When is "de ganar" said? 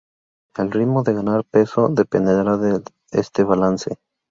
1.03-1.43